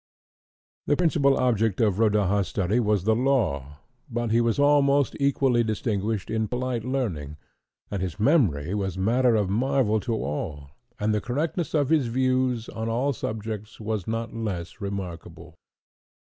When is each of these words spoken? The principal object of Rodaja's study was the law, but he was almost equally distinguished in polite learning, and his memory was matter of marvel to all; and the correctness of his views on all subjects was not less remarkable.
The 0.87 0.97
principal 0.97 1.37
object 1.37 1.79
of 1.79 1.99
Rodaja's 1.99 2.47
study 2.47 2.79
was 2.79 3.03
the 3.03 3.13
law, 3.15 3.77
but 4.09 4.31
he 4.31 4.41
was 4.41 4.57
almost 4.57 5.15
equally 5.19 5.63
distinguished 5.63 6.31
in 6.31 6.47
polite 6.47 6.83
learning, 6.83 7.37
and 7.91 8.01
his 8.01 8.19
memory 8.19 8.73
was 8.73 8.97
matter 8.97 9.35
of 9.35 9.47
marvel 9.47 9.99
to 9.99 10.15
all; 10.15 10.71
and 10.99 11.13
the 11.13 11.21
correctness 11.21 11.75
of 11.75 11.89
his 11.89 12.07
views 12.07 12.67
on 12.67 12.89
all 12.89 13.13
subjects 13.13 13.79
was 13.79 14.07
not 14.07 14.33
less 14.33 14.81
remarkable. 14.81 15.53